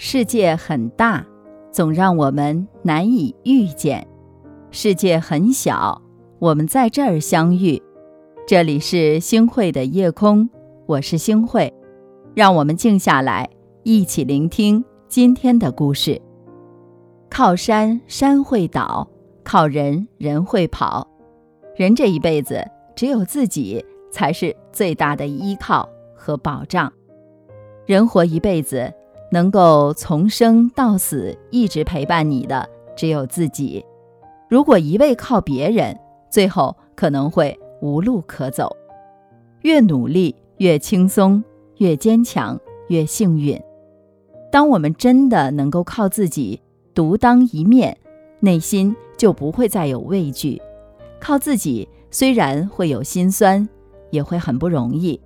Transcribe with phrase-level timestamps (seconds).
[0.00, 1.26] 世界很大，
[1.72, 4.00] 总让我们难以遇见；
[4.70, 6.00] 世界很小，
[6.38, 7.82] 我们在这儿相遇。
[8.46, 10.48] 这里是星汇的夜空，
[10.86, 11.74] 我是星汇，
[12.32, 13.50] 让我们静下来，
[13.82, 16.22] 一起聆听今天的故事。
[17.28, 19.10] 靠山山会倒，
[19.42, 21.04] 靠人人会跑。
[21.74, 26.92] 人这一辈子，只有自己才是最大的依靠和保障。
[27.84, 28.94] 人活一辈子，
[29.30, 33.84] 能够从生到死一直陪伴你的只有自己。
[34.48, 35.98] 如果一味靠别人，
[36.30, 38.74] 最后可能会无路可走。
[39.62, 41.42] 越努力越轻松，
[41.78, 43.60] 越坚强越幸运。
[44.50, 46.60] 当我们真的能够靠自己
[46.94, 47.96] 独当一面，
[48.40, 50.60] 内心就不会再有畏惧。
[51.20, 53.68] 靠自己虽然会有心酸，
[54.10, 55.20] 也会很不容易，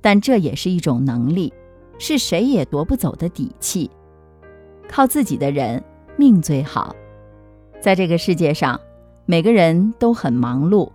[0.00, 1.52] 但这也是一种能力。
[1.98, 3.90] 是谁也夺不走的底气。
[4.88, 5.82] 靠自己的人
[6.16, 6.94] 命最好。
[7.80, 8.80] 在这个世界上，
[9.26, 10.90] 每个人都很忙碌，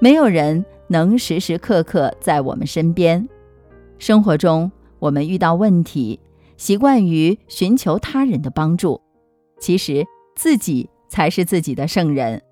[0.00, 3.28] 没有人能时时刻刻在我们身边。
[3.98, 6.20] 生活中，我们遇到问题，
[6.56, 9.00] 习惯于寻求他人的帮助，
[9.58, 12.42] 其实自己才是自己的圣人。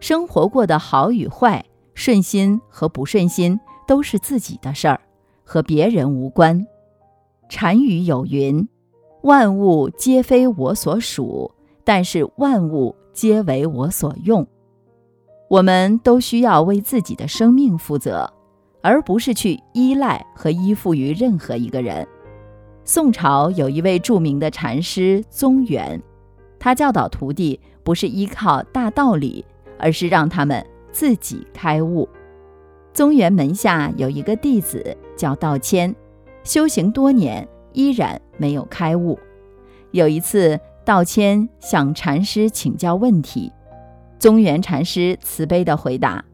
[0.00, 5.00] 生活过得好与坏，顺心和不顺心，都是自己的事儿，
[5.44, 6.66] 和别人无关。
[7.48, 8.68] 禅语有云
[9.22, 11.50] ：“万物皆非我所属，
[11.84, 14.46] 但是万物皆为我所用。”
[15.48, 18.32] 我们都需要为自己的生命负责，
[18.82, 22.06] 而不是去依赖和依附于任何一个人。
[22.84, 26.02] 宋朝有一位著名的禅师宗元，
[26.58, 29.44] 他教导徒弟不是依靠大道理，
[29.78, 32.08] 而是让他们自己开悟。
[32.92, 35.94] 宗元门下有一个弟子叫道谦。
[36.46, 39.18] 修行多年，依然没有开悟。
[39.90, 43.52] 有一次，道谦向禅师请教问题，
[44.20, 46.24] 宗元禅师慈悲地回答：“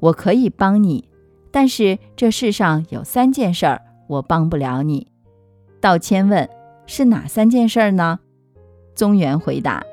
[0.00, 1.08] 我可以帮你，
[1.52, 5.06] 但是这世上有三件事儿我帮不了你。”
[5.80, 6.48] 道谦问
[6.86, 8.18] ：“是哪三件事儿呢？”
[8.96, 9.84] 宗元回答：“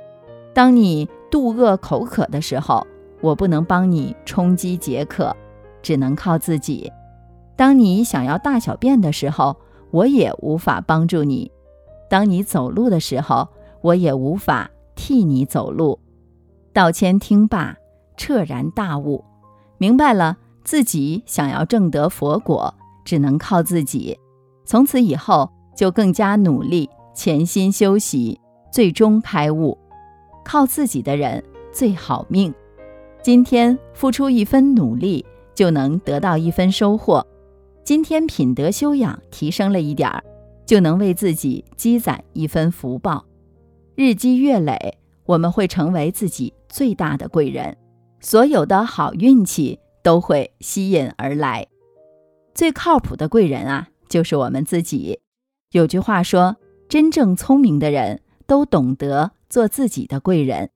[0.56, 2.88] 当你肚饿口渴的时候，
[3.22, 5.38] 我不能帮你充饥解渴，
[5.84, 6.92] 只能靠自己；
[7.56, 9.56] 当你想要大小便的时候，
[9.92, 11.52] 我也无法帮助你。
[12.10, 13.48] 当你走路的时候，
[13.82, 16.00] 我也无法替你走路。
[16.74, 17.76] 道谦听罢，
[18.16, 19.24] 彻然大悟，
[19.78, 24.18] 明白了自己想要证得佛果，只能靠自己。
[24.66, 28.40] 从此以后，就更加努力，潜心修习，
[28.72, 29.78] 最终开悟。
[30.44, 31.44] 靠自己的人
[31.74, 32.54] 最好命。
[33.22, 37.26] 今天付出一分努力，就能得到一分收获。
[37.88, 40.22] 今天品德修养提升了一点儿，
[40.66, 43.24] 就能为自己积攒一分福报。
[43.96, 47.78] 日积月累，我们会成为自己最大的贵人，
[48.20, 51.66] 所有的好运气都会吸引而来。
[52.54, 55.22] 最靠谱的贵人啊，就是我们自己。
[55.72, 56.58] 有句话说
[56.90, 60.72] ：“真正聪明的人都懂得做自己的贵人。”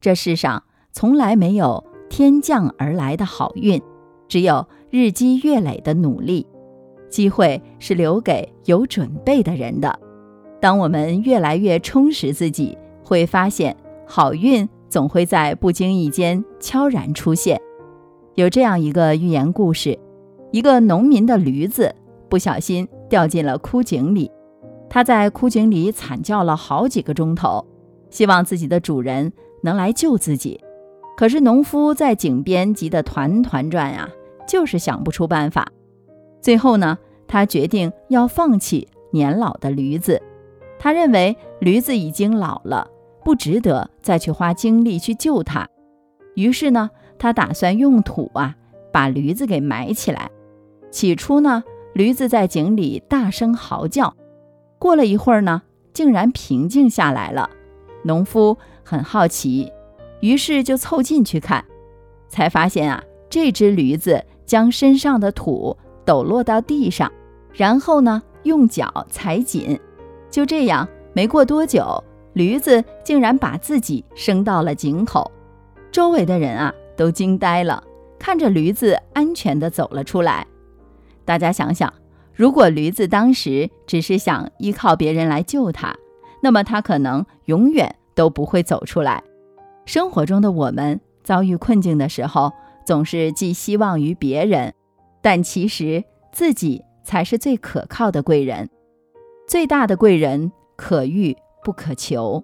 [0.00, 3.78] 这世上从来没有天降而来的好运，
[4.26, 4.66] 只有。
[4.98, 6.46] 日积月累的努力，
[7.10, 9.94] 机会是留给有准备的人的。
[10.58, 13.76] 当我们越来越充实自己，会发现
[14.06, 17.60] 好运总会在不经意间悄然出现。
[18.36, 19.98] 有这样一个寓言故事：
[20.50, 21.94] 一个农民的驴子
[22.30, 24.30] 不小心掉进了枯井里，
[24.88, 27.62] 他在枯井里惨叫了好几个钟头，
[28.08, 29.30] 希望自己的主人
[29.62, 30.58] 能来救自己。
[31.18, 34.08] 可是农夫在井边急得团团转呀。
[34.46, 35.66] 就是想不出办法，
[36.40, 40.22] 最后呢，他决定要放弃年老的驴子。
[40.78, 42.88] 他认为驴子已经老了，
[43.24, 45.66] 不值得再去花精力去救它。
[46.34, 48.54] 于是呢，他打算用土啊
[48.92, 50.30] 把驴子给埋起来。
[50.90, 51.64] 起初呢，
[51.94, 54.14] 驴子在井里大声嚎叫，
[54.78, 57.50] 过了一会儿呢，竟然平静下来了。
[58.04, 59.72] 农夫很好奇，
[60.20, 61.64] 于是就凑近去看，
[62.28, 64.24] 才发现啊，这只驴子。
[64.46, 67.12] 将身上的土抖落到地上，
[67.52, 69.78] 然后呢，用脚踩紧。
[70.30, 72.02] 就这样，没过多久，
[72.32, 75.30] 驴子竟然把自己升到了井口。
[75.90, 77.82] 周围的人啊，都惊呆了，
[78.18, 80.46] 看着驴子安全地走了出来。
[81.24, 81.92] 大家想想，
[82.34, 85.96] 如果驴子当时只是想依靠别人来救它，
[86.42, 89.24] 那么它可能永远都不会走出来。
[89.86, 92.52] 生活中的我们遭遇困境的时候，
[92.86, 94.72] 总是寄希望于别人，
[95.20, 98.70] 但其实自己才是最可靠的贵人。
[99.48, 102.42] 最大的贵人可遇不可求，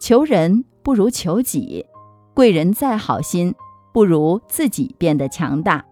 [0.00, 1.84] 求人不如求己。
[2.32, 3.54] 贵人再好心，
[3.92, 5.84] 不如自己变得强大。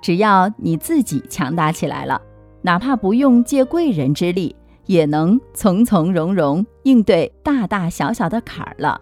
[0.00, 2.22] 只要你自己强大起来了，
[2.62, 4.54] 哪怕不用借贵人之力，
[4.86, 9.00] 也能从从容容应对大大小小的坎儿了。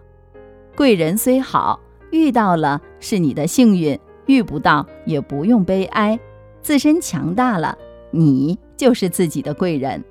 [0.75, 1.79] 贵人虽好，
[2.11, 6.19] 遇到了是你的幸运；遇不到也不用悲哀。
[6.61, 7.77] 自身强大了，
[8.11, 10.03] 你就是自己的贵人。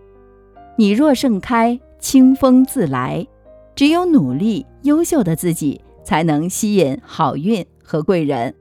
[0.77, 3.27] 你若盛开，清风自来。
[3.75, 5.81] 只有努力、优秀的自己。
[6.05, 8.55] 才能吸引好运和贵人。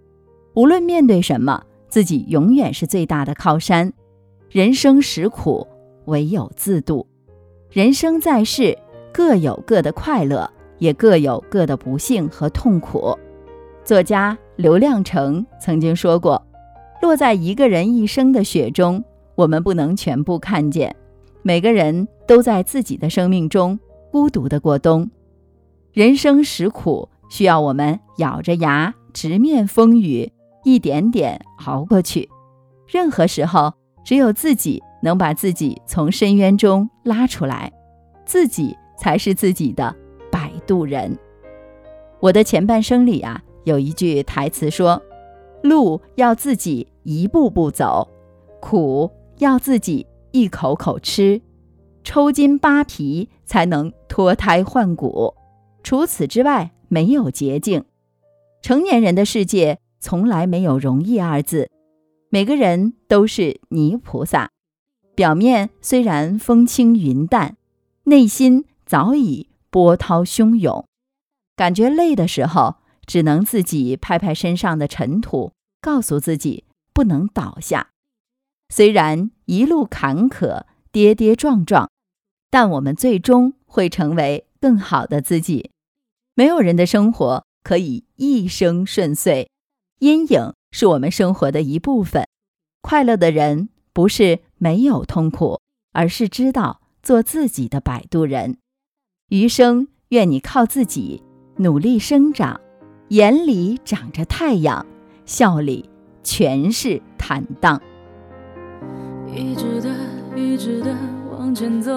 [0.53, 3.92] 无论面对什么，自己永远是最大的靠山。
[4.50, 5.68] 人生实苦，
[6.06, 7.07] 唯有自渡。
[7.69, 8.77] 人生在世，
[9.13, 13.18] 各有各的快乐，也各有各的不幸和痛苦。
[13.83, 16.42] 作家刘亮程曾经说过
[17.01, 19.04] ：“落在一个人一生的雪中，
[19.36, 20.95] 我们不能全部看见。
[21.42, 23.80] 每个人都在自己的生命中
[24.12, 25.10] 孤独的过冬。
[25.94, 30.34] 人生实苦。”需要我们咬着牙直面风雨，
[30.66, 32.27] 一点点熬过去。
[32.86, 33.74] 任何时候，
[34.04, 37.72] 只有自己能把自己从深渊中拉出来，
[38.25, 39.95] 自己才是自己的
[40.30, 41.18] 摆渡人。
[42.19, 45.02] 我的前半生里啊，有一句台词说
[45.63, 48.08] ：“路要自己一步步走，
[48.60, 51.42] 苦要自己一口口吃，
[52.04, 55.34] 抽筋扒皮才能脱胎换骨。
[55.84, 57.86] 除此之外。”没有捷径，
[58.62, 61.69] 成年人的世界从来没有容易二字。
[62.30, 64.50] 每个人都是泥菩萨，
[65.16, 67.56] 表面虽然风轻云淡，
[68.04, 70.86] 内心早已波涛汹涌。
[71.56, 72.75] 感觉累的时候，
[73.12, 76.63] 只能自己拍拍身上的尘土，告诉自己
[76.94, 77.90] 不能倒下。
[78.69, 80.63] 虽然一路坎坷、
[80.94, 81.92] 跌跌撞撞，
[82.50, 85.72] 但我们最终会成为更好的自己。
[86.36, 89.50] 没有人的生活可以一生顺遂，
[90.00, 92.25] 阴影是我们生活的一部分。
[92.81, 95.60] 快乐的人不是没有痛苦，
[95.92, 98.58] 而是知道做自己的摆渡人。
[99.28, 101.22] 余生愿你靠自己
[101.58, 102.62] 努力生长，
[103.12, 104.86] 眼里长着太阳，
[105.25, 105.90] 笑里
[106.24, 107.81] 全是坦荡。
[109.36, 109.90] 一直的，
[110.34, 110.96] 一直的
[111.30, 111.92] 往前走，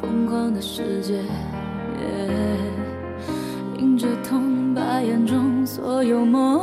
[0.00, 1.24] 疯狂的世界。
[3.78, 6.60] 迎着痛，把眼中所有梦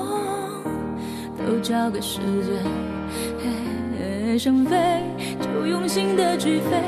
[1.46, 4.40] 都交给时间。
[4.40, 5.04] 想飞
[5.42, 6.82] 就用心的去飞，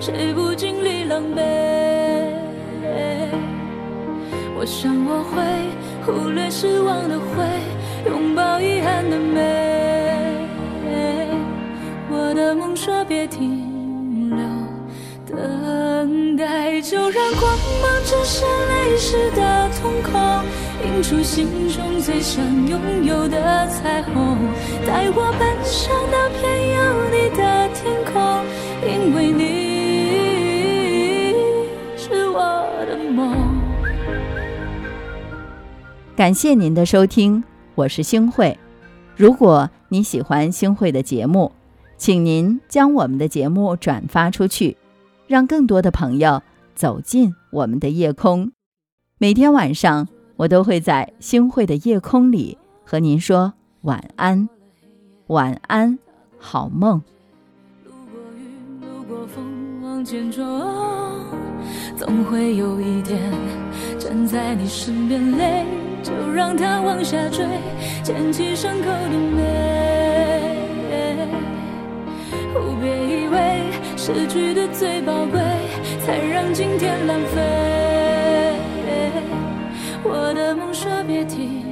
[0.00, 1.51] 谁不经历狼狈？
[4.62, 5.42] 我想我会
[6.06, 7.42] 忽略失望的灰，
[8.08, 9.40] 拥抱遗憾的美。
[12.08, 19.68] 我的梦说别停留，等待就让光芒折射泪湿的。
[19.82, 20.12] 瞳孔
[20.86, 24.38] 映出心中最想拥有的彩虹，
[24.86, 26.40] 带我奔向那片
[26.76, 26.80] 有
[27.10, 27.42] 你的
[27.74, 28.14] 天空，
[28.86, 29.41] 因为你
[36.22, 37.42] 感谢您的收听，
[37.74, 38.56] 我是星慧。
[39.16, 41.50] 如果你喜欢星慧的节目，
[41.96, 44.76] 请您将我们的节目转发出去，
[45.26, 46.40] 让更多的朋友
[46.76, 48.52] 走进我们的夜空。
[49.18, 50.06] 每天晚上，
[50.36, 54.48] 我都会在星慧的夜空里和您说晚安，
[55.26, 55.98] 晚安，
[56.38, 57.02] 好梦。
[57.84, 58.46] 路过雨，
[58.80, 59.44] 路过风，
[59.82, 60.44] 往前冲，
[61.96, 63.18] 总会有一天
[63.98, 65.66] 站在你身边，泪
[66.02, 67.46] 就让它往下坠，
[68.02, 69.72] 捡起伤口的美。
[72.80, 75.40] 别以为失去的最宝贵，
[76.04, 77.38] 才让今天浪费。
[80.02, 81.71] 我的梦说别停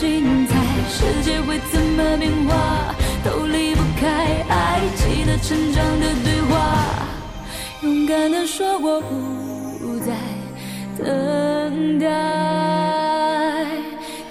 [0.00, 0.56] 精彩。
[0.88, 6.54] 世界会怎么变化都离不开爱，记得成长的对话，
[7.82, 10.14] 勇敢的说过不再。
[10.96, 12.06] 等待。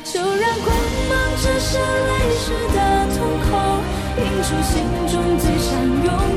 [0.03, 0.75] 就让光
[1.07, 2.77] 芒折射泪湿的
[3.13, 3.51] 瞳孔，
[4.17, 4.73] 映出心
[5.07, 5.69] 中最想
[6.03, 6.28] 拥。